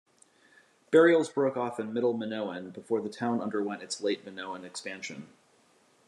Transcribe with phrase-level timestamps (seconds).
[0.89, 5.27] Burials broke off in Middle Minoan, before the town underwent its Late Minoan expansion.